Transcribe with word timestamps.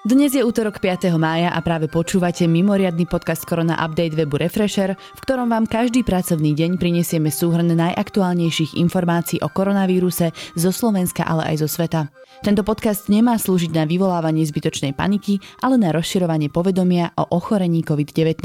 Dnes 0.00 0.32
je 0.32 0.40
útorok 0.40 0.80
5. 0.80 1.12
mája 1.20 1.52
a 1.52 1.60
práve 1.60 1.84
počúvate 1.84 2.48
mimoriadny 2.48 3.04
podcast 3.04 3.44
Korona 3.44 3.76
Update 3.84 4.16
webu 4.16 4.40
Refresher, 4.40 4.96
v 4.96 5.20
ktorom 5.20 5.52
vám 5.52 5.68
každý 5.68 6.00
pracovný 6.00 6.56
deň 6.56 6.80
prinesieme 6.80 7.28
súhrn 7.28 7.68
najaktuálnejších 7.68 8.80
informácií 8.80 9.44
o 9.44 9.52
koronavíruse 9.52 10.32
zo 10.56 10.70
Slovenska, 10.72 11.28
ale 11.28 11.52
aj 11.52 11.56
zo 11.60 11.68
sveta. 11.68 12.08
Tento 12.40 12.64
podcast 12.64 13.12
nemá 13.12 13.36
slúžiť 13.36 13.76
na 13.76 13.84
vyvolávanie 13.84 14.40
zbytočnej 14.48 14.96
paniky, 14.96 15.36
ale 15.60 15.76
na 15.76 15.92
rozširovanie 15.92 16.48
povedomia 16.48 17.12
o 17.20 17.36
ochorení 17.36 17.84
COVID-19. 17.84 18.40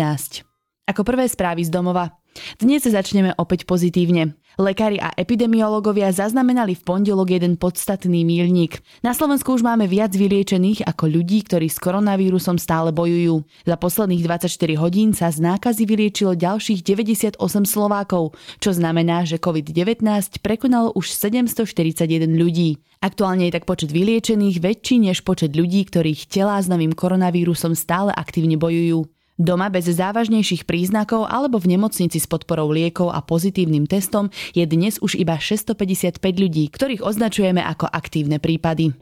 Ako 0.92 1.08
prvé 1.08 1.32
správy 1.32 1.64
z 1.64 1.72
domova. 1.72 2.20
Dnes 2.60 2.84
začneme 2.84 3.32
opäť 3.40 3.64
pozitívne. 3.64 4.36
Lekári 4.56 5.04
a 5.04 5.12
epidemiológovia 5.20 6.16
zaznamenali 6.16 6.80
v 6.80 6.86
pondelok 6.88 7.28
jeden 7.28 7.60
podstatný 7.60 8.24
míľnik. 8.24 8.80
Na 9.04 9.12
Slovensku 9.12 9.52
už 9.52 9.68
máme 9.68 9.84
viac 9.84 10.16
vyliečených 10.16 10.88
ako 10.88 11.12
ľudí, 11.12 11.44
ktorí 11.44 11.68
s 11.68 11.76
koronavírusom 11.76 12.56
stále 12.56 12.96
bojujú. 12.96 13.44
Za 13.68 13.76
posledných 13.76 14.24
24 14.24 14.80
hodín 14.80 15.12
sa 15.12 15.28
z 15.28 15.44
nákazy 15.44 15.84
vyliečilo 15.84 16.40
ďalších 16.40 16.88
98 16.88 17.36
Slovákov, 17.68 18.40
čo 18.64 18.72
znamená, 18.72 19.28
že 19.28 19.44
COVID-19 19.44 20.40
prekonalo 20.40 20.96
už 20.96 21.12
741 21.12 22.24
ľudí. 22.32 22.80
Aktuálne 23.04 23.52
je 23.52 23.60
tak 23.60 23.68
počet 23.68 23.92
vyliečených 23.92 24.64
väčší 24.64 25.04
než 25.04 25.28
počet 25.28 25.52
ľudí, 25.52 25.84
ktorých 25.84 26.32
telá 26.32 26.64
s 26.64 26.72
novým 26.72 26.96
koronavírusom 26.96 27.76
stále 27.76 28.16
aktívne 28.16 28.56
bojujú. 28.56 29.15
Doma 29.36 29.68
bez 29.68 29.92
závažnejších 29.92 30.64
príznakov 30.64 31.28
alebo 31.28 31.60
v 31.60 31.76
nemocnici 31.76 32.24
s 32.24 32.28
podporou 32.28 32.72
liekov 32.72 33.12
a 33.12 33.20
pozitívnym 33.20 33.84
testom 33.84 34.32
je 34.56 34.64
dnes 34.64 34.96
už 35.04 35.20
iba 35.20 35.36
655 35.36 36.24
ľudí, 36.24 36.72
ktorých 36.72 37.04
označujeme 37.04 37.60
ako 37.60 37.84
aktívne 37.92 38.40
prípady. 38.40 38.96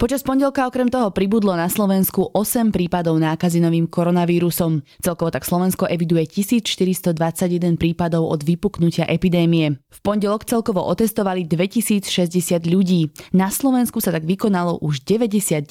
Počas 0.00 0.24
pondelka 0.24 0.64
okrem 0.64 0.88
toho 0.88 1.12
pribudlo 1.12 1.52
na 1.52 1.68
Slovensku 1.68 2.32
8 2.32 2.72
prípadov 2.72 3.20
nákazy 3.20 3.60
novým 3.60 3.84
koronavírusom. 3.84 4.80
Celkovo 5.04 5.28
tak 5.28 5.44
Slovensko 5.44 5.84
eviduje 5.92 6.24
1421 6.24 7.76
prípadov 7.76 8.24
od 8.24 8.40
vypuknutia 8.40 9.04
epidémie. 9.04 9.76
V 9.76 9.98
pondelok 10.00 10.48
celkovo 10.48 10.80
otestovali 10.88 11.44
2060 11.44 12.32
ľudí. 12.64 13.12
Na 13.36 13.52
Slovensku 13.52 14.00
sa 14.00 14.08
tak 14.08 14.24
vykonalo 14.24 14.80
už 14.80 15.04
99 15.04 15.68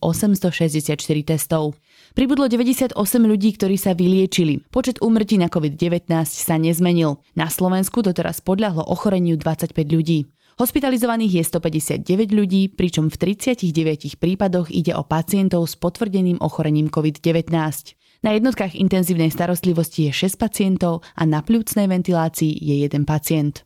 testov. 1.28 1.76
Pribudlo 2.14 2.50
98 2.50 2.96
ľudí, 3.22 3.54
ktorí 3.54 3.78
sa 3.78 3.94
vyliečili. 3.94 4.66
Počet 4.68 4.98
úmrtí 4.98 5.38
na 5.38 5.46
COVID-19 5.46 6.10
sa 6.26 6.58
nezmenil. 6.58 7.22
Na 7.38 7.46
Slovensku 7.46 8.02
doteraz 8.02 8.42
podľahlo 8.42 8.82
ochoreniu 8.82 9.38
25 9.38 9.72
ľudí. 9.88 10.26
Hospitalizovaných 10.60 11.40
je 11.40 11.44
159 12.04 12.36
ľudí, 12.36 12.68
pričom 12.68 13.08
v 13.08 13.16
39 13.16 14.20
prípadoch 14.20 14.68
ide 14.68 14.92
o 14.92 15.00
pacientov 15.00 15.64
s 15.64 15.78
potvrdeným 15.80 16.36
ochorením 16.44 16.92
COVID-19. 16.92 17.48
Na 18.20 18.36
jednotkách 18.36 18.76
intenzívnej 18.76 19.32
starostlivosti 19.32 20.12
je 20.12 20.28
6 20.28 20.36
pacientov 20.36 21.00
a 21.16 21.24
na 21.24 21.40
pľúcnej 21.40 21.88
ventilácii 21.88 22.52
je 22.52 22.84
1 22.84 23.08
pacient. 23.08 23.64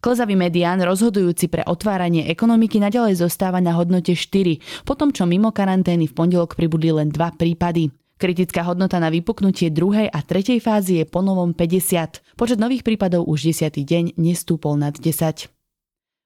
Klzavý 0.00 0.32
medián, 0.32 0.80
rozhodujúci 0.80 1.52
pre 1.52 1.60
otváranie 1.68 2.24
ekonomiky, 2.32 2.80
nadalej 2.80 3.20
zostáva 3.20 3.60
na 3.60 3.76
hodnote 3.76 4.16
4, 4.16 4.88
potom 4.88 5.12
čo 5.12 5.28
mimo 5.28 5.52
karantény 5.52 6.08
v 6.08 6.16
pondelok 6.16 6.56
pribudli 6.56 6.88
len 6.88 7.12
dva 7.12 7.28
prípady. 7.36 7.92
Kritická 8.20 8.64
hodnota 8.64 9.00
na 9.00 9.08
vypuknutie 9.08 9.72
druhej 9.72 10.08
a 10.08 10.20
tretej 10.20 10.60
fázy 10.60 11.00
je 11.00 11.04
ponovom 11.08 11.56
50. 11.56 12.36
Počet 12.36 12.60
nových 12.60 12.84
prípadov 12.84 13.24
už 13.28 13.52
10. 13.52 13.80
deň 13.80 14.04
nestúpol 14.20 14.76
nad 14.76 14.92
10. 14.92 15.59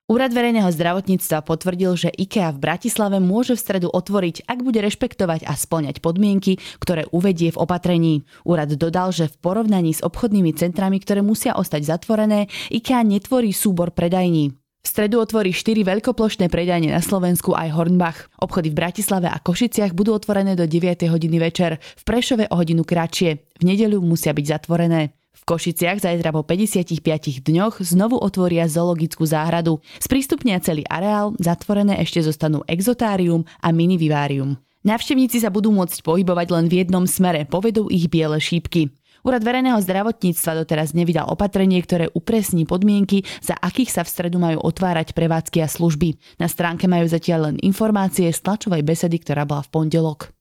Úrad 0.05 0.37
verejného 0.37 0.69
zdravotníctva 0.69 1.49
potvrdil, 1.49 1.97
že 1.97 2.13
IKEA 2.13 2.53
v 2.53 2.61
Bratislave 2.61 3.25
môže 3.25 3.57
v 3.57 3.65
stredu 3.65 3.89
otvoriť, 3.89 4.45
ak 4.45 4.61
bude 4.61 4.85
rešpektovať 4.85 5.49
a 5.49 5.57
splňať 5.57 6.05
podmienky, 6.05 6.61
ktoré 6.77 7.09
uvedie 7.09 7.49
v 7.49 7.57
opatrení. 7.57 8.29
Úrad 8.45 8.77
dodal, 8.77 9.17
že 9.17 9.33
v 9.33 9.41
porovnaní 9.41 9.97
s 9.97 10.05
obchodnými 10.05 10.53
centrami, 10.61 11.01
ktoré 11.01 11.25
musia 11.25 11.57
ostať 11.57 11.89
zatvorené, 11.89 12.53
IKEA 12.69 13.01
netvorí 13.01 13.57
súbor 13.57 13.97
predajní. 13.97 14.53
V 14.85 14.87
stredu 14.93 15.25
otvorí 15.25 15.57
4 15.57 15.81
veľkoplošné 15.81 16.53
predajne 16.53 16.93
na 16.93 17.01
Slovensku 17.01 17.57
aj 17.57 17.73
Hornbach. 17.73 18.29
Obchody 18.37 18.77
v 18.77 18.85
Bratislave 18.85 19.33
a 19.33 19.41
Košiciach 19.41 19.97
budú 19.97 20.13
otvorené 20.13 20.53
do 20.53 20.69
9. 20.69 21.09
hodiny 21.09 21.41
večer, 21.41 21.81
v 21.81 22.03
Prešove 22.05 22.53
o 22.53 22.61
hodinu 22.61 22.85
kratšie. 22.85 23.57
V 23.57 23.63
nedeľu 23.65 24.05
musia 24.05 24.37
byť 24.37 24.45
zatvorené. 24.45 25.17
V 25.35 25.43
Košiciach 25.43 25.99
zajtra 25.99 26.31
po 26.31 26.47
55 26.47 27.43
dňoch 27.43 27.83
znovu 27.83 28.17
otvoria 28.17 28.71
zoologickú 28.71 29.27
záhradu. 29.27 29.83
Sprístupnia 29.99 30.63
celý 30.63 30.87
areál, 30.87 31.35
zatvorené 31.43 31.99
ešte 31.99 32.23
zostanú 32.23 32.63
exotárium 32.71 33.43
a 33.59 33.75
minivivárium. 33.75 34.57
Navštevníci 34.85 35.41
sa 35.41 35.49
budú 35.49 35.73
môcť 35.73 36.05
pohybovať 36.05 36.49
len 36.55 36.67
v 36.69 36.85
jednom 36.85 37.09
smere, 37.09 37.49
povedú 37.49 37.89
ich 37.89 38.07
biele 38.07 38.37
šípky. 38.37 38.93
Úrad 39.25 39.41
verejného 39.41 39.81
zdravotníctva 39.81 40.61
doteraz 40.61 40.93
nevydal 40.93 41.25
opatrenie, 41.33 41.81
ktoré 41.81 42.13
upresní 42.13 42.69
podmienky, 42.69 43.25
za 43.41 43.57
akých 43.57 43.89
sa 43.89 44.03
v 44.05 44.13
stredu 44.13 44.37
majú 44.37 44.61
otvárať 44.61 45.17
prevádzky 45.17 45.65
a 45.65 45.69
služby. 45.73 46.21
Na 46.37 46.45
stránke 46.45 46.85
majú 46.85 47.09
zatiaľ 47.09 47.49
len 47.49 47.57
informácie 47.65 48.29
z 48.29 48.45
tlačovej 48.45 48.85
besedy, 48.85 49.17
ktorá 49.25 49.49
bola 49.49 49.65
v 49.65 49.73
pondelok. 49.73 50.34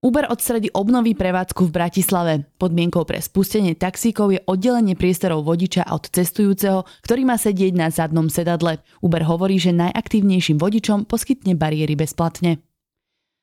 Uber 0.00 0.32
od 0.32 0.40
stredy 0.40 0.72
obnoví 0.72 1.12
prevádzku 1.12 1.68
v 1.68 1.74
Bratislave. 1.76 2.48
Podmienkou 2.56 3.04
pre 3.04 3.20
spustenie 3.20 3.76
taxíkov 3.76 4.32
je 4.32 4.40
oddelenie 4.48 4.96
priestorov 4.96 5.44
vodiča 5.44 5.92
od 5.92 6.08
cestujúceho, 6.08 6.88
ktorý 7.04 7.28
má 7.28 7.36
sedieť 7.36 7.76
na 7.76 7.92
zadnom 7.92 8.32
sedadle. 8.32 8.80
Uber 9.04 9.20
hovorí, 9.28 9.60
že 9.60 9.76
najaktívnejším 9.76 10.56
vodičom 10.56 11.04
poskytne 11.04 11.52
bariéry 11.52 12.00
bezplatne. 12.00 12.64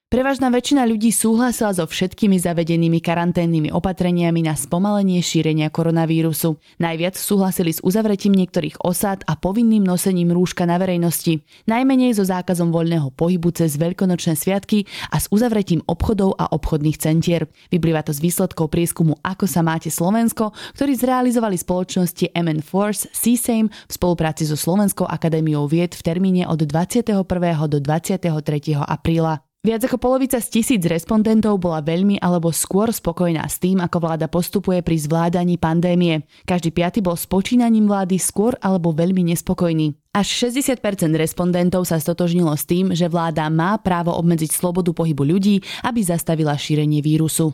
Prevažná 0.08 0.48
väčšina 0.48 0.88
ľudí 0.88 1.12
súhlasila 1.12 1.76
so 1.76 1.84
všetkými 1.84 2.40
zavedenými 2.40 3.04
karanténnymi 3.04 3.76
opatreniami 3.76 4.40
na 4.40 4.56
spomalenie 4.56 5.20
šírenia 5.20 5.68
koronavírusu. 5.68 6.56
Najviac 6.80 7.20
súhlasili 7.20 7.76
s 7.76 7.84
uzavretím 7.84 8.32
niektorých 8.32 8.88
osád 8.88 9.28
a 9.28 9.36
povinným 9.36 9.84
nosením 9.84 10.32
rúška 10.32 10.64
na 10.64 10.80
verejnosti. 10.80 11.44
Najmenej 11.68 12.16
so 12.16 12.24
zákazom 12.24 12.72
voľného 12.72 13.12
pohybu 13.20 13.52
cez 13.52 13.76
veľkonočné 13.76 14.40
sviatky 14.40 14.88
a 15.12 15.20
s 15.20 15.28
uzavretím 15.28 15.84
obchodov 15.92 16.40
a 16.40 16.56
obchodných 16.56 16.96
centier. 17.04 17.44
Vyplýva 17.68 18.08
to 18.08 18.16
z 18.16 18.24
výsledkov 18.24 18.72
prieskumu 18.72 19.20
Ako 19.28 19.44
sa 19.44 19.60
máte 19.60 19.92
Slovensko, 19.92 20.56
ktorý 20.80 20.96
zrealizovali 20.96 21.60
spoločnosti 21.60 22.32
MN 22.32 22.64
Force 22.64 23.12
CSAME 23.12 23.68
v 23.68 23.92
spolupráci 23.92 24.48
so 24.48 24.56
Slovenskou 24.56 25.04
akadémiou 25.04 25.68
vied 25.68 26.00
v 26.00 26.00
termíne 26.00 26.48
od 26.48 26.64
21. 26.64 27.28
do 27.68 27.78
23. 27.84 28.24
apríla. 28.88 29.47
Viac 29.68 29.84
ako 29.84 30.00
polovica 30.00 30.40
z 30.40 30.48
tisíc 30.48 30.80
respondentov 30.88 31.60
bola 31.60 31.84
veľmi 31.84 32.24
alebo 32.24 32.56
skôr 32.56 32.88
spokojná 32.88 33.44
s 33.52 33.60
tým, 33.60 33.84
ako 33.84 34.00
vláda 34.00 34.32
postupuje 34.32 34.80
pri 34.80 34.96
zvládaní 34.96 35.60
pandémie. 35.60 36.24
Každý 36.48 36.72
piaty 36.72 37.04
bol 37.04 37.20
s 37.20 37.28
počínaním 37.28 37.84
vlády 37.84 38.16
skôr 38.16 38.56
alebo 38.64 38.96
veľmi 38.96 39.28
nespokojný. 39.28 39.92
Až 40.16 40.48
60% 40.48 40.80
respondentov 41.20 41.84
sa 41.84 42.00
stotožnilo 42.00 42.56
s 42.56 42.64
tým, 42.64 42.96
že 42.96 43.12
vláda 43.12 43.44
má 43.52 43.76
právo 43.76 44.16
obmedziť 44.16 44.56
slobodu 44.56 44.96
pohybu 44.96 45.36
ľudí, 45.36 45.60
aby 45.84 46.00
zastavila 46.00 46.56
šírenie 46.56 47.04
vírusu. 47.04 47.52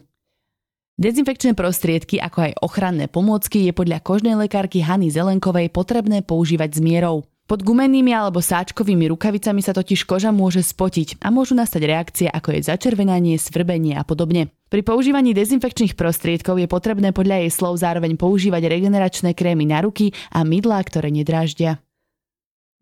Dezinfekčné 0.94 1.58
prostriedky, 1.58 2.22
ako 2.22 2.46
aj 2.46 2.54
ochranné 2.62 3.10
pomôcky 3.10 3.66
je 3.66 3.74
podľa 3.74 4.06
kožnej 4.06 4.38
lekárky 4.38 4.86
Hany 4.86 5.10
Zelenkovej 5.10 5.74
potrebné 5.74 6.22
používať 6.22 6.78
s 6.78 6.80
mierou. 6.86 7.26
Pod 7.44 7.60
gumennými 7.60 8.16
alebo 8.16 8.40
sáčkovými 8.40 9.12
rukavicami 9.12 9.60
sa 9.60 9.76
totiž 9.76 10.08
koža 10.08 10.32
môže 10.32 10.64
spotiť 10.64 11.20
a 11.20 11.28
môžu 11.28 11.60
nastať 11.60 11.82
reakcie 11.84 12.28
ako 12.32 12.56
je 12.56 12.72
začervenanie, 12.72 13.36
svrbenie 13.36 14.00
a 14.00 14.08
podobne. 14.08 14.48
Pri 14.72 14.80
používaní 14.80 15.36
dezinfekčných 15.36 16.00
prostriedkov 16.00 16.58
je 16.64 16.72
potrebné 16.72 17.12
podľa 17.12 17.44
jej 17.44 17.52
slov 17.52 17.84
zároveň 17.84 18.16
používať 18.16 18.64
regeneračné 18.72 19.36
krémy 19.36 19.68
na 19.68 19.84
ruky 19.84 20.16
a 20.32 20.48
mydlá, 20.48 20.80
ktoré 20.88 21.12
nedráždia. 21.12 21.84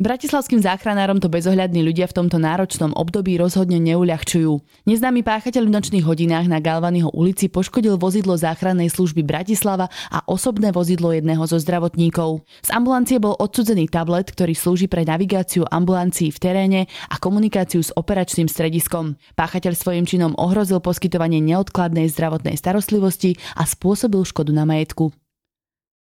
Bratislavským 0.01 0.65
záchranárom 0.65 1.21
to 1.21 1.29
bezohľadní 1.29 1.85
ľudia 1.85 2.09
v 2.09 2.17
tomto 2.17 2.41
náročnom 2.41 2.89
období 2.97 3.37
rozhodne 3.37 3.77
neuľahčujú. 3.77 4.57
Neznámy 4.89 5.21
páchateľ 5.21 5.69
v 5.69 5.73
nočných 5.77 6.01
hodinách 6.09 6.49
na 6.49 6.57
Galvanyho 6.57 7.13
ulici 7.13 7.53
poškodil 7.53 8.01
vozidlo 8.01 8.33
záchrannej 8.33 8.89
služby 8.89 9.21
Bratislava 9.21 9.93
a 10.09 10.25
osobné 10.25 10.73
vozidlo 10.73 11.13
jedného 11.13 11.45
zo 11.45 11.61
zdravotníkov. 11.61 12.41
Z 12.65 12.73
ambulancie 12.73 13.21
bol 13.21 13.37
odsudzený 13.37 13.93
tablet, 13.93 14.33
ktorý 14.33 14.57
slúži 14.57 14.89
pre 14.89 15.05
navigáciu 15.05 15.69
ambulancií 15.69 16.33
v 16.33 16.41
teréne 16.41 16.81
a 17.05 17.21
komunikáciu 17.21 17.85
s 17.85 17.93
operačným 17.93 18.49
strediskom. 18.49 19.21
Páchateľ 19.37 19.77
svojim 19.77 20.09
činom 20.09 20.33
ohrozil 20.33 20.81
poskytovanie 20.81 21.45
neodkladnej 21.45 22.09
zdravotnej 22.09 22.57
starostlivosti 22.57 23.37
a 23.53 23.69
spôsobil 23.69 24.25
škodu 24.25 24.49
na 24.49 24.65
majetku. 24.65 25.13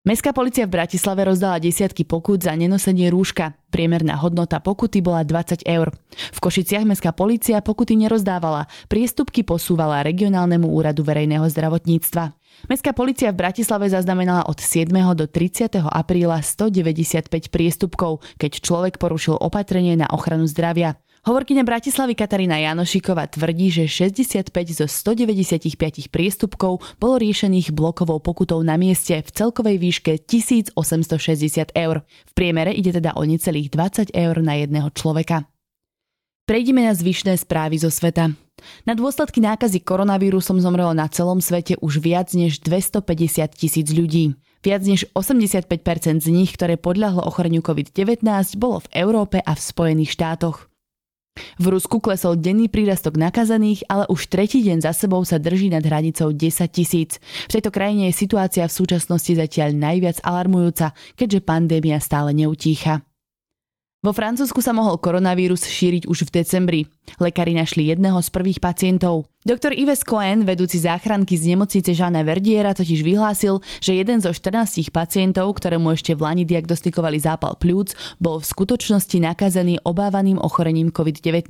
Mestská 0.02 0.34
policia 0.34 0.66
v 0.66 0.82
Bratislave 0.82 1.22
rozdala 1.30 1.62
desiatky 1.62 2.10
pokút 2.10 2.42
za 2.42 2.58
nenosenie 2.58 3.14
rúška. 3.14 3.54
Priemerná 3.70 4.18
hodnota 4.18 4.58
pokuty 4.58 4.98
bola 4.98 5.22
20 5.22 5.62
eur. 5.62 5.94
V 6.34 6.40
Košiciach 6.42 6.90
mestská 6.90 7.14
policia 7.14 7.62
pokuty 7.62 7.94
nerozdávala, 7.94 8.66
priestupky 8.90 9.46
posúvala 9.46 10.02
regionálnemu 10.02 10.66
úradu 10.66 11.06
verejného 11.06 11.46
zdravotníctva. 11.46 12.34
Mestská 12.66 12.98
policia 12.98 13.30
v 13.30 13.46
Bratislave 13.46 13.94
zaznamenala 13.94 14.50
od 14.50 14.58
7. 14.58 14.90
do 15.14 15.30
30. 15.30 15.70
apríla 15.86 16.42
195 16.42 17.54
priestupkov, 17.54 18.26
keď 18.42 18.58
človek 18.58 18.98
porušil 18.98 19.38
opatrenie 19.38 19.94
na 20.02 20.10
ochranu 20.10 20.50
zdravia. 20.50 20.98
Hovorkyňa 21.22 21.62
Bratislavy 21.62 22.18
Katarína 22.18 22.58
Janošiková 22.58 23.30
tvrdí, 23.30 23.70
že 23.70 23.86
65 23.86 24.50
zo 24.74 24.90
195 24.90 26.10
priestupkov 26.10 26.82
bolo 26.98 27.16
riešených 27.22 27.70
blokovou 27.78 28.18
pokutou 28.18 28.66
na 28.66 28.74
mieste 28.74 29.14
v 29.22 29.30
celkovej 29.30 29.78
výške 29.78 30.18
1860 30.18 30.74
eur. 31.78 32.02
V 32.26 32.32
priemere 32.34 32.74
ide 32.74 32.98
teda 32.98 33.14
o 33.14 33.22
necelých 33.22 33.70
20 33.70 34.18
eur 34.18 34.36
na 34.42 34.66
jedného 34.66 34.90
človeka. 34.98 35.46
Prejdime 36.50 36.90
na 36.90 36.98
zvyšné 36.98 37.38
správy 37.38 37.78
zo 37.78 37.94
sveta. 37.94 38.34
Na 38.90 38.98
dôsledky 38.98 39.46
nákazy 39.46 39.86
koronavírusom 39.86 40.58
zomrelo 40.58 40.98
na 40.98 41.06
celom 41.06 41.38
svete 41.38 41.78
už 41.86 42.02
viac 42.02 42.34
než 42.34 42.66
250 42.66 43.46
tisíc 43.54 43.94
ľudí. 43.94 44.34
Viac 44.66 44.82
než 44.90 45.06
85% 45.14 45.70
z 46.26 46.30
nich, 46.34 46.50
ktoré 46.58 46.82
podľahlo 46.82 47.22
ochoreniu 47.30 47.62
COVID-19, 47.62 48.26
bolo 48.58 48.82
v 48.82 49.06
Európe 49.06 49.38
a 49.38 49.54
v 49.54 49.62
Spojených 49.62 50.18
štátoch. 50.18 50.71
V 51.62 51.66
Rusku 51.72 52.04
klesol 52.04 52.36
denný 52.36 52.68
prírastok 52.68 53.16
nakazených, 53.16 53.88
ale 53.88 54.04
už 54.12 54.28
tretí 54.28 54.60
deň 54.68 54.84
za 54.84 54.92
sebou 54.92 55.24
sa 55.24 55.40
drží 55.40 55.72
nad 55.72 55.80
hranicou 55.80 56.36
10 56.36 56.68
tisíc. 56.68 57.24
V 57.48 57.54
tejto 57.56 57.72
krajine 57.72 58.12
je 58.12 58.20
situácia 58.20 58.68
v 58.68 58.76
súčasnosti 58.76 59.32
zatiaľ 59.32 59.72
najviac 59.72 60.20
alarmujúca, 60.28 60.92
keďže 61.16 61.48
pandémia 61.48 62.04
stále 62.04 62.36
neutícha. 62.36 63.08
Vo 64.02 64.18
Francúzsku 64.18 64.66
sa 64.66 64.74
mohol 64.74 64.98
koronavírus 64.98 65.62
šíriť 65.62 66.10
už 66.10 66.26
v 66.26 66.42
decembri. 66.42 66.82
Lekári 67.20 67.54
našli 67.54 67.92
jedného 67.92 68.18
z 68.22 68.30
prvých 68.34 68.60
pacientov. 68.64 69.32
Doktor 69.42 69.74
Yves 69.74 70.06
Cohen, 70.06 70.46
vedúci 70.46 70.78
záchranky 70.78 71.34
z 71.34 71.58
nemocnice 71.58 71.98
Žána 71.98 72.22
Verdiera, 72.22 72.78
totiž 72.78 73.02
vyhlásil, 73.02 73.58
že 73.82 73.98
jeden 73.98 74.22
zo 74.22 74.30
14 74.30 74.94
pacientov, 74.94 75.58
ktorému 75.58 75.98
ešte 75.98 76.14
v 76.14 76.30
Lani 76.30 76.46
diagnostikovali 76.46 77.18
zápal 77.18 77.58
pľúc, 77.58 77.98
bol 78.22 78.38
v 78.38 78.46
skutočnosti 78.46 79.18
nakazený 79.18 79.82
obávaným 79.82 80.38
ochorením 80.38 80.94
COVID-19. 80.94 81.50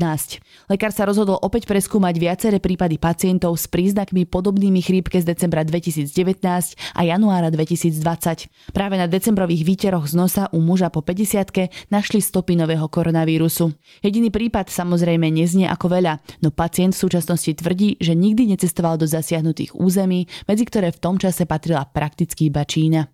Lekár 0.72 0.96
sa 0.96 1.04
rozhodol 1.04 1.36
opäť 1.44 1.68
preskúmať 1.68 2.16
viaceré 2.16 2.64
prípady 2.64 2.96
pacientov 2.96 3.60
s 3.60 3.68
príznakmi 3.68 4.24
podobnými 4.24 4.80
chrípke 4.80 5.20
z 5.20 5.36
decembra 5.36 5.68
2019 5.68 6.08
a 6.96 7.02
januára 7.04 7.52
2020. 7.52 8.72
Práve 8.72 8.96
na 8.96 9.12
decembrových 9.12 9.68
výteroch 9.68 10.08
z 10.08 10.16
nosa 10.16 10.44
u 10.56 10.64
muža 10.64 10.88
po 10.88 11.04
50 11.04 11.92
našli 11.92 12.24
stopy 12.24 12.56
nového 12.56 12.88
koronavírusu. 12.88 13.76
Jediný 14.00 14.32
prípad 14.32 14.72
samozrejme 14.72 15.28
neznie 15.42 15.66
ako 15.66 15.98
veľa, 15.98 16.22
no 16.46 16.54
pacient 16.54 16.94
v 16.94 17.02
súčasnosti 17.02 17.50
tvrdí, 17.58 17.98
že 17.98 18.14
nikdy 18.14 18.46
necestoval 18.54 19.02
do 19.02 19.10
zasiahnutých 19.10 19.74
území, 19.74 20.30
medzi 20.46 20.64
ktoré 20.70 20.94
v 20.94 21.02
tom 21.02 21.18
čase 21.18 21.50
patrila 21.50 21.90
prakticky 21.90 22.54
iba 22.54 22.62
Čína. 22.62 23.10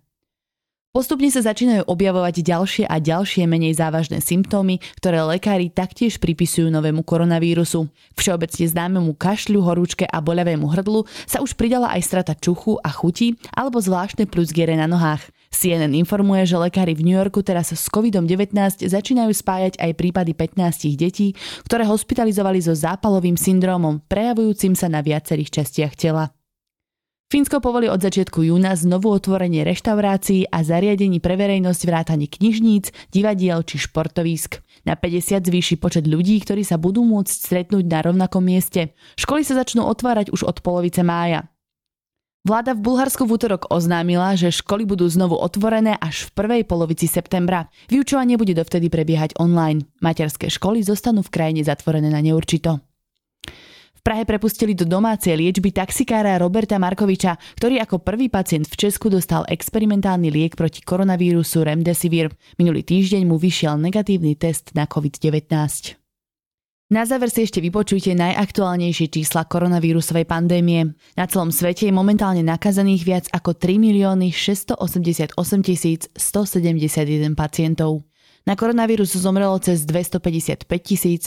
Postupne 0.88 1.28
sa 1.28 1.44
začínajú 1.44 1.84
objavovať 1.84 2.40
ďalšie 2.40 2.84
a 2.88 2.96
ďalšie 2.96 3.44
menej 3.44 3.76
závažné 3.76 4.24
symptómy, 4.24 4.80
ktoré 4.96 5.20
lekári 5.20 5.68
taktiež 5.68 6.16
pripisujú 6.16 6.72
novému 6.72 7.04
koronavírusu. 7.04 7.92
Všeobecne 8.16 8.64
známemu 8.66 9.12
kašľu, 9.14 9.62
horúčke 9.62 10.08
a 10.08 10.18
boľavému 10.24 10.64
hrdlu 10.64 11.04
sa 11.28 11.44
už 11.44 11.60
pridala 11.60 11.92
aj 11.92 12.02
strata 12.02 12.32
čuchu 12.32 12.80
a 12.80 12.88
chuti 12.88 13.36
alebo 13.52 13.78
zvláštne 13.78 14.26
plusgiere 14.26 14.74
na 14.80 14.88
nohách. 14.88 15.28
CNN 15.48 15.92
informuje, 15.96 16.44
že 16.44 16.60
lekári 16.60 16.92
v 16.92 17.04
New 17.08 17.16
Yorku 17.16 17.40
teraz 17.40 17.72
s 17.72 17.88
COVID-19 17.88 18.52
začínajú 18.84 19.32
spájať 19.32 19.80
aj 19.80 19.90
prípady 19.96 20.32
15 20.36 20.94
detí, 20.94 21.34
ktoré 21.64 21.88
hospitalizovali 21.88 22.60
so 22.60 22.76
zápalovým 22.76 23.40
syndrómom, 23.40 24.04
prejavujúcim 24.06 24.76
sa 24.76 24.86
na 24.92 25.00
viacerých 25.00 25.62
častiach 25.62 25.94
tela. 25.96 26.30
Fínsko 27.28 27.60
povolí 27.60 27.92
od 27.92 28.00
začiatku 28.00 28.40
júna 28.40 28.72
znovu 28.72 29.12
otvorenie 29.12 29.60
reštaurácií 29.60 30.48
a 30.48 30.64
zariadení 30.64 31.20
pre 31.20 31.36
verejnosť 31.36 31.80
vrátane 31.84 32.24
knižníc, 32.24 32.88
divadiel 33.12 33.60
či 33.68 33.84
športovísk. 33.84 34.64
Na 34.88 34.96
50 34.96 35.44
zvýši 35.44 35.76
počet 35.76 36.08
ľudí, 36.08 36.40
ktorí 36.40 36.64
sa 36.64 36.80
budú 36.80 37.04
môcť 37.04 37.28
stretnúť 37.28 37.84
na 37.84 38.00
rovnakom 38.00 38.40
mieste. 38.40 38.96
Školy 39.20 39.44
sa 39.44 39.60
začnú 39.60 39.84
otvárať 39.84 40.32
už 40.32 40.48
od 40.48 40.64
polovice 40.64 41.04
mája. 41.04 41.52
Vláda 42.46 42.72
v 42.72 42.80
Bulharsku 42.80 43.26
v 43.26 43.34
útorok 43.34 43.68
oznámila, 43.68 44.38
že 44.38 44.54
školy 44.54 44.86
budú 44.86 45.04
znovu 45.10 45.34
otvorené 45.34 45.98
až 45.98 46.30
v 46.30 46.38
prvej 46.38 46.62
polovici 46.64 47.10
septembra. 47.10 47.66
Vyučovanie 47.90 48.38
bude 48.38 48.54
dovtedy 48.54 48.86
prebiehať 48.88 49.36
online. 49.42 49.84
Materské 49.98 50.46
školy 50.48 50.80
zostanú 50.86 51.26
v 51.26 51.34
krajine 51.34 51.66
zatvorené 51.66 52.08
na 52.08 52.22
neurčito. 52.22 52.80
Prahe 54.08 54.24
prepustili 54.24 54.72
do 54.72 54.88
domácej 54.88 55.36
liečby 55.36 55.68
taxikára 55.68 56.40
Roberta 56.40 56.80
Markoviča, 56.80 57.36
ktorý 57.60 57.76
ako 57.84 58.00
prvý 58.00 58.32
pacient 58.32 58.64
v 58.64 58.88
Česku 58.88 59.12
dostal 59.12 59.44
experimentálny 59.44 60.32
liek 60.32 60.56
proti 60.56 60.80
koronavírusu 60.80 61.60
Remdesivir. 61.60 62.32
Minulý 62.56 62.88
týždeň 62.88 63.28
mu 63.28 63.36
vyšiel 63.36 63.76
negatívny 63.76 64.32
test 64.40 64.72
na 64.72 64.88
COVID-19. 64.88 66.07
Na 66.88 67.04
záver 67.04 67.28
si 67.28 67.44
ešte 67.44 67.60
vypočujte 67.60 68.16
najaktuálnejšie 68.16 69.12
čísla 69.12 69.44
koronavírusovej 69.44 70.24
pandémie. 70.24 70.96
Na 71.20 71.28
celom 71.28 71.52
svete 71.52 71.84
je 71.84 71.92
momentálne 71.92 72.40
nakazených 72.40 73.02
viac 73.04 73.28
ako 73.28 73.52
3 73.60 73.76
milióny 73.76 74.32
688 74.32 75.36
171 75.36 76.16
pacientov. 77.36 78.08
Na 78.48 78.56
koronavírus 78.56 79.12
zomrelo 79.12 79.60
cez 79.60 79.84
255 79.84 80.64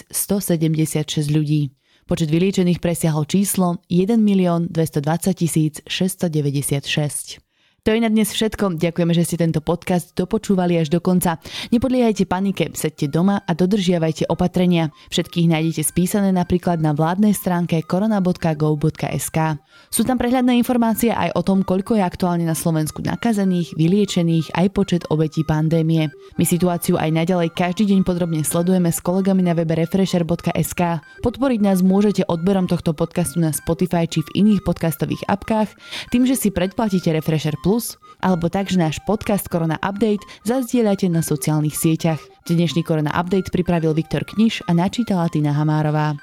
176 0.09 1.29
ľudí. 1.29 1.77
Počet 2.09 2.33
vyliečených 2.33 2.81
presiahol 2.81 3.29
číslo 3.29 3.85
1 3.85 4.17
milión 4.17 4.65
220 4.65 5.85
696. 5.85 7.50
To 7.81 7.89
je 7.89 7.98
na 7.98 8.13
dnes 8.13 8.30
všetko. 8.30 8.78
Ďakujeme, 8.78 9.10
že 9.10 9.25
ste 9.25 9.42
tento 9.42 9.57
podcast 9.57 10.13
dopočúvali 10.13 10.78
až 10.78 10.94
do 10.94 11.01
konca. 11.01 11.42
Nepodliehajte 11.74 12.30
panike, 12.30 12.69
sedte 12.78 13.10
doma 13.10 13.42
a 13.42 13.57
dodržiavajte 13.57 14.30
opatrenia. 14.30 14.94
Všetkých 15.10 15.50
nájdete 15.50 15.81
spísané 15.81 16.30
napríklad 16.30 16.78
na 16.78 16.94
vládnej 16.94 17.33
stránke 17.33 17.81
korona.gov.sk. 17.81 19.38
Sú 19.89 20.06
tam 20.06 20.22
prehľadné 20.22 20.62
informácie 20.62 21.10
aj 21.10 21.33
o 21.33 21.42
tom, 21.42 21.66
koľko 21.66 21.98
je 21.98 22.06
aktuálne 22.06 22.45
na 22.45 22.54
Slovensku 22.54 23.01
nakazených, 23.01 23.74
vyliečených, 23.74 24.54
aj 24.54 24.68
počet 24.78 25.04
obetí 25.10 25.42
pandémie. 25.42 26.13
My 26.38 26.45
situáciu 26.45 27.01
aj 27.01 27.10
naďalej 27.10 27.50
každý 27.57 27.89
deň 27.89 28.06
podrobne 28.06 28.45
sledujeme 28.45 28.94
s 28.94 29.01
kolegami 29.01 29.42
na 29.42 29.57
webe 29.57 29.74
refresher.sk. 29.74 31.01
Podporiť 31.25 31.60
nás 31.66 31.81
môžete 31.81 32.30
odberom 32.30 32.69
tohto 32.69 32.94
podcastu 32.94 33.42
na 33.42 33.50
Spotify 33.50 34.06
či 34.06 34.22
v 34.22 34.45
iných 34.45 34.62
podcastových 34.62 35.25
apkách, 35.25 35.74
tým, 36.13 36.30
že 36.30 36.38
si 36.38 36.54
predplatíte 36.54 37.10
Refresher 37.10 37.57
Plus 37.57 37.70
Plus, 37.71 37.95
alebo 38.19 38.51
tak, 38.51 38.68
že 38.68 38.75
náš 38.75 39.00
podcast 39.07 39.47
Korona 39.47 39.79
Update 39.79 40.27
zazdieľate 40.44 41.07
na 41.07 41.23
sociálnych 41.23 41.71
sieťach. 41.71 42.19
Dnešný 42.44 42.83
Korona 42.83 43.15
Update 43.15 43.47
pripravil 43.47 43.95
Viktor 43.95 44.28
Kniž 44.28 44.68
a 44.68 44.75
načítala 44.75 45.31
Tina 45.31 45.56
Hamárová. 45.56 46.19